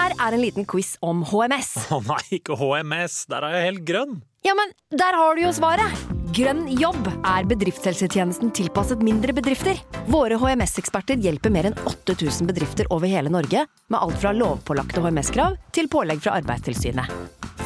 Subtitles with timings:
[0.00, 1.74] Her er en liten quiz om HMS.
[1.92, 3.26] Å nei, ikke HMS.
[3.28, 4.14] Der er jeg helt grønn.
[4.46, 6.06] Ja, men der har du jo svaret!
[6.32, 9.76] Grønn jobb er bedriftshelsetjenesten tilpasset mindre bedrifter.
[10.08, 15.58] Våre HMS-eksperter hjelper mer enn 8000 bedrifter over hele Norge med alt fra lovpålagte HMS-krav
[15.76, 17.10] til pålegg fra Arbeidstilsynet.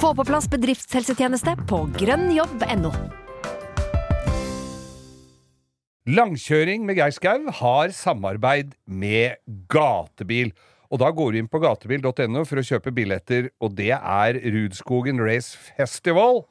[0.01, 2.95] Få på plass bedriftshelsetjeneste på grønnjobb.no.
[6.11, 9.39] Langkjøring med Geir Skau har samarbeid med
[9.73, 10.51] Gatebil.
[10.95, 15.19] Og da går du inn på gatebil.no for å kjøpe billetter, og det er Rudskogen
[15.19, 16.45] Race Festival.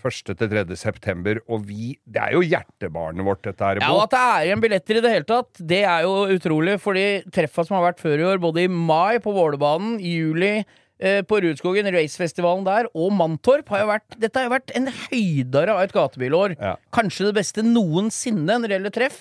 [0.00, 0.32] 1.
[0.32, 0.62] til 3.
[0.80, 3.80] september, og vi Det er jo hjertebarnet vårt, dette her.
[3.82, 6.78] Ja, og At det er igjen billetter i det hele tatt, det er jo utrolig.
[6.80, 10.14] For de treffa som har vært før i år, både i mai på Vålerbanen, i
[10.22, 14.72] juli eh, på Rudskogen, racefestivalen der, og Mantorp, har jo vært Dette har jo vært
[14.80, 16.56] en høydare av et gatebilår.
[16.56, 16.78] Ja.
[16.96, 19.20] Kanskje det beste noensinne når det gjelder treff.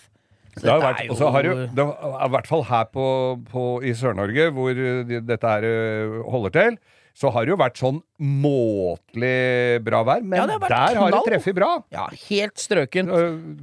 [0.56, 1.30] Så Det har vært, jo...
[1.32, 3.06] har jo, det har, I hvert fall her på,
[3.52, 6.82] på, i Sør-Norge, hvor uh, de, dette her uh, holder til,
[7.18, 10.24] så har det jo vært sånn måtelig bra vær.
[10.24, 11.70] Men Ja, der har det treffet bra.
[11.92, 13.12] Ja, helt strøkent.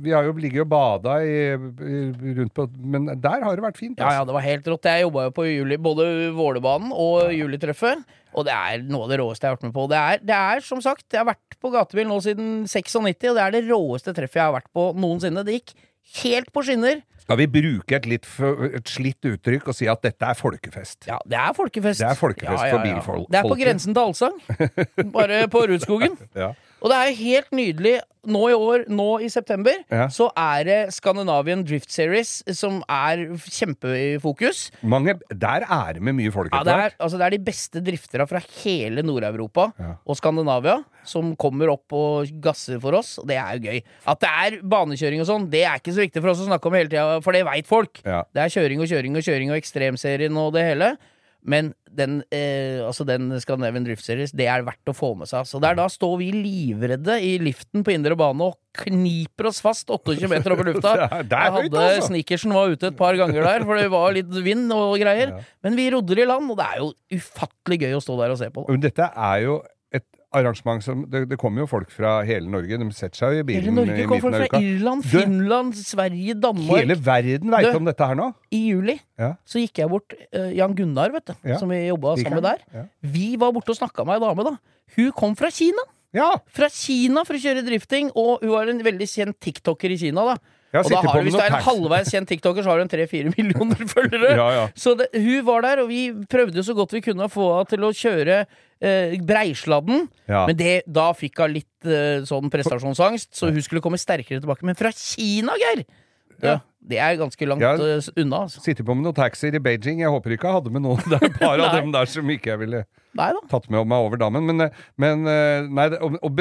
[0.05, 3.97] Vi har jo ligget og bada i, rundt på Men der har det vært fint.
[3.97, 4.29] Ja, ja, Altså.
[4.29, 4.91] det var helt rått.
[4.93, 8.05] Jeg jobba jo på juli, både Vålerbanen og Julitreffet.
[8.37, 9.89] Og det er noe av det råeste jeg har vært med på.
[9.91, 13.39] Det er, det er som sagt, jeg har vært på gatebil nå siden 96, og
[13.39, 15.47] det er det råeste treffet jeg har vært på noensinne.
[15.47, 15.73] Det gikk
[16.23, 17.03] helt på skinner.
[17.29, 18.25] Skal vi bruke et litt
[18.73, 21.05] et slitt uttrykk og si at dette er folkefest?
[21.11, 22.01] Ja, det er folkefest.
[22.01, 24.39] Det er folkefest for bilfolk- Det er på grensen til allsang.
[25.13, 26.17] Bare på Rudskogen.
[26.39, 26.53] Ja.
[26.79, 27.97] Og det er jo helt nydelig.
[28.29, 30.05] Nå i år, nå i september, Ja.
[30.13, 34.67] så er det Scandinavian Drift Series som er kjempefokus.
[34.83, 37.81] Mange, der er det med mye folk Ja, det, er, altså, det er de beste
[37.85, 39.95] driftere fra hele Nord-Europa Ja.
[40.07, 43.83] og Skandinavia som kommer opp og gasser for oss, og det er jo gøy.
[44.07, 46.67] At det er banekjøring og sånn, det er ikke så viktig for oss å snakke
[46.69, 48.03] om hele tida, for det veit folk.
[48.05, 48.25] Ja.
[48.35, 50.99] Det er kjøring og kjøring og kjøring og ekstremserien og det hele.
[51.49, 55.47] Men den, eh, altså den Scandinavian Drift Series, det er verdt å få med seg.
[55.49, 59.89] Så der da står vi livredde i liften på indre bane og kniper oss fast
[59.91, 60.93] 28 meter lufta.
[60.99, 62.09] Det er- er Jeg hadde altså.
[62.11, 65.33] Snickersen var ute et par ganger der, for det var litt vind og greier.
[65.65, 68.39] Men vi rodde i land, og det er jo ufattelig gøy å stå der og
[68.45, 68.67] se på.
[68.67, 68.73] Da.
[68.77, 69.59] Men dette er jo
[70.37, 72.77] arrangement som Det, det kommer jo folk fra hele Norge.
[72.79, 74.61] De setter seg jo i bilen Hele Norge i midten folk fra.
[74.61, 76.83] Irland, Du- Finland, Sverige, Danmark.
[76.83, 78.27] Hele verden veit om dette her nå.
[78.53, 79.35] I juli Ja.
[79.47, 81.57] så gikk jeg bort uh, Jan Gunnar, vet du, Ja.
[81.59, 82.59] som vi jobba sammen med der.
[82.75, 82.85] Ja.
[83.03, 84.57] Vi var borte og snakka med ei dame, da.
[84.97, 85.83] Hun kom fra Kina.
[86.15, 86.37] Ja!
[86.49, 90.25] Fra Kina for å kjøre drifting, og hun var en veldig kjent tiktoker i Kina,
[90.25, 90.37] da.
[90.69, 92.85] Jeg Og da har du, hvis du er en halvveis kjent tiktoker, så har du
[92.85, 94.33] en tre-fire millioner følgere.
[94.37, 94.65] Ja, ja.
[94.77, 97.71] Så det, hun var der, og vi prøvde så godt vi kunne å få henne
[97.71, 100.05] til å kjøre eh, Breisladden.
[100.29, 100.43] Ja.
[100.51, 104.67] Men det, da fikk hun litt eh, sånn prestasjonsangst, så hun skulle komme sterkere tilbake.
[104.69, 105.87] Men fra Kina, Geir!
[106.39, 107.73] Ja, det er ganske langt Ja.
[107.75, 108.61] eh, unna, altså.
[108.63, 110.05] Sitter på med noen taxier i Beijing.
[110.05, 111.01] Jeg håper ikke jeg hadde med noen.
[111.11, 112.85] Det er et par av dem der som ikke jeg ville
[113.19, 113.41] Neida.
[113.51, 114.45] tatt med meg over dammen.
[114.53, 116.39] Men, eh, men eh, nei, og, og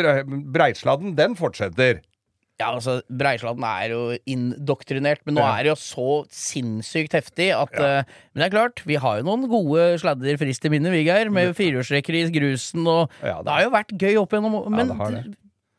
[0.53, 2.03] Breisladden, den fortsetter.
[2.57, 5.51] Ja, altså, Breisladden er jo indoktrinert, men nå Ja.
[5.59, 8.03] er det jo så sinnssykt heftig at eh,
[8.33, 11.29] Men det er klart, vi har jo noen gode sladder frist i minne, vi, Geir,
[11.29, 15.09] med firehjulstrekker i grusen, og Ja, det har jo vært gøy opp igjennom Men ja,
[15.19, 15.35] det.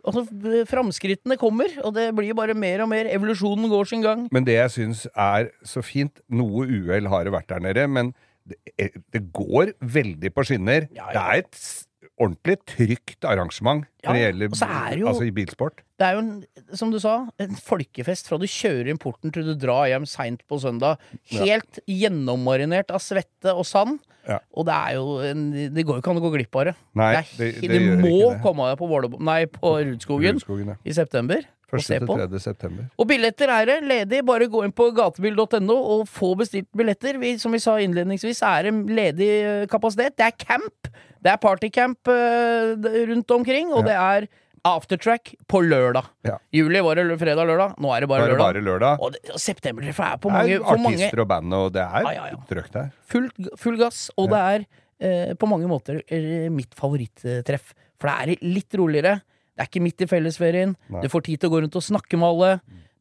[0.06, 0.22] altså,
[0.70, 3.10] framskrittene kommer, og det blir bare mer og mer.
[3.10, 4.28] Evolusjonen går sin gang.
[4.30, 8.14] Men det jeg syns er så fint Noe uhell har det vært der nede, men
[8.48, 10.86] det, det går veldig på skinner.
[10.94, 11.12] Ja, ja.
[11.12, 11.84] Det er et
[12.20, 15.80] ordentlig trygt arrangement Ja, når det gjelder er det jo- altså i bilsport.
[15.98, 16.44] Det er jo, en,
[16.78, 20.42] som du sa, en folkefest fra du kjører inn porten til du drar hjem seint
[20.48, 20.98] på søndag.
[21.30, 23.98] Helt gjennommarinert av svette og sand.
[24.28, 24.38] Ja.
[24.52, 26.74] Og det er jo en, Det går jo ikke an å gå glipp av det.
[26.94, 28.42] Nei, det, er, det- det gjør må det.
[28.44, 30.76] komme deg på, nei, på Rudskogen Rudskogen, ja.
[30.84, 31.40] i september
[31.72, 31.82] 1.
[31.84, 32.16] se til på.
[32.16, 32.40] 3.
[32.40, 32.88] september.
[32.98, 34.24] Og billetter er det ledig.
[34.24, 37.18] Bare gå inn på gatebil.no og få bestilt billetter.
[37.20, 40.16] Vi, som vi sa innledningsvis, er det ledig eh, kapasitet.
[40.16, 40.88] Det er camp.
[41.20, 42.74] Det er partycamp eh,
[43.10, 44.28] rundt omkring, og det er
[44.68, 46.04] aftertrack på lørdag.
[46.26, 46.34] Ja.
[46.52, 47.76] Juli var det fredag-lørdag.
[47.80, 48.38] Nå er det bare lørdag.
[48.42, 48.98] bare lørdag.
[49.00, 51.82] Og, det- og septembertreffet er på Det er for mange artister og band, og det
[51.84, 52.40] er Ja, ja, ja.
[52.50, 52.90] trøkk der.
[53.06, 54.10] full, full gass.
[54.18, 54.66] Og det er
[55.00, 56.02] eh, på mange måter
[56.50, 57.72] mitt favorittreff.
[58.00, 59.20] For det er litt roligere.
[59.58, 60.76] Det er ikke midt i fellesferien.
[60.86, 61.00] Nei.
[61.02, 62.50] Du får tid til å gå rundt og snakke med alle.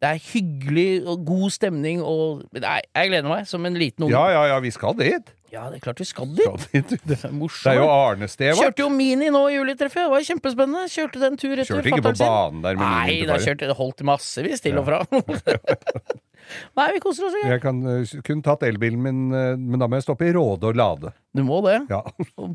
[0.01, 2.00] Det er hyggelig og god stemning.
[2.01, 4.15] Og er, jeg gleder meg som en liten unge.
[4.15, 5.30] Ja, ja, ja, vi skal dit.
[5.54, 6.42] Ja, det er klart vi skal dit.
[6.44, 6.95] Skal dit.
[7.06, 7.69] Det, er morsomt.
[7.69, 8.63] det er jo Arnested vårt.
[8.65, 10.07] Kjørte jo Mini nå i juletreffet.
[10.07, 10.89] Det var kjempespennende.
[10.92, 13.69] Kjørte den tur etter Kjørte ikke på banen der med Nei, Mini til da kjørte
[13.69, 15.03] det holdt massevis til og fra.
[16.78, 17.36] Nei, vi koser oss.
[17.38, 17.54] Ikke?
[17.54, 20.70] Jeg kan, uh, kun tatt elbilen min, uh, men da må jeg stoppe i Råde
[20.70, 21.14] og lade.
[21.38, 21.80] Du må det.
[21.92, 22.02] Ja,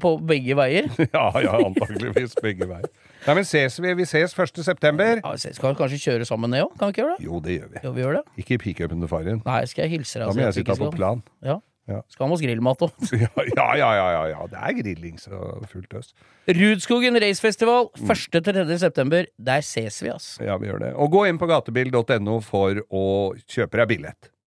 [0.03, 0.89] På begge veier.
[1.17, 2.89] ja, ja antakeligvis begge veier.
[3.27, 4.62] Nei, men ses vi, vi ses 1.
[4.67, 5.21] september.
[5.23, 6.77] Ja, vi skal kanskje kjøre sammen ned òg?
[6.79, 7.27] Kan vi ikke gjøre det?
[7.29, 7.83] Jo, det gjør vi.
[7.85, 8.25] Jo, vi gjør det.
[8.43, 9.44] Ikke i pickupen til faren.
[9.47, 10.27] Nei, skal jeg hilse deg?
[10.27, 11.23] Da må jeg sitte på plan.
[11.47, 11.61] Ja.
[11.90, 11.99] Ja.
[12.08, 12.93] Skal ha med oss grillmat òg.
[13.56, 14.43] Ja, ja, ja, ja, ja.
[14.50, 15.38] Det er grilling så
[15.70, 16.12] fullt øs.
[16.49, 18.79] Rudskogen racefestival 1.-3.
[18.79, 19.26] september.
[19.38, 20.43] Der ses vi, altså.
[20.46, 20.93] Ja, vi gjør det.
[20.94, 23.05] Og gå inn på gatebil.no for å
[23.50, 24.32] kjøpe deg billett.